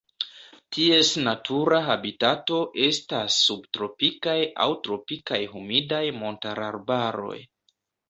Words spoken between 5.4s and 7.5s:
humidaj montararbaroj.